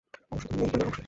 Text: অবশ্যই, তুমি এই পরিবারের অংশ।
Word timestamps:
অবশ্যই, 0.33 0.49
তুমি 0.51 0.59
এই 0.59 0.59
পরিবারের 0.69 0.87
অংশ। 0.89 0.99